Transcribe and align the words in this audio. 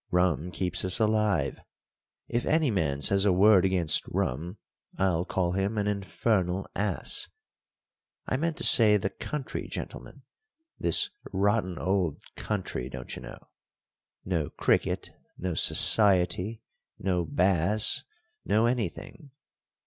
Rum 0.09 0.49
keeps 0.49 0.83
us 0.83 0.99
alive. 0.99 1.61
If 2.27 2.43
any 2.43 2.71
man 2.71 3.01
says 3.01 3.23
a 3.23 3.31
word 3.31 3.65
against 3.65 4.03
rum, 4.07 4.57
I'll 4.97 5.25
call 5.25 5.51
him 5.51 5.77
an 5.77 5.85
infernal 5.85 6.67
ass. 6.75 7.27
I 8.25 8.35
meant 8.37 8.57
to 8.57 8.63
say 8.63 8.97
the 8.97 9.11
country, 9.11 9.67
gentlemen 9.67 10.23
this 10.79 11.11
rotten 11.31 11.77
old 11.77 12.17
country, 12.35 12.89
don't 12.89 13.15
you 13.15 13.21
know. 13.21 13.49
No 14.25 14.49
cricket, 14.49 15.11
no 15.37 15.53
society, 15.53 16.63
no 16.97 17.23
Bass, 17.23 18.03
no 18.43 18.65
anything. 18.65 19.29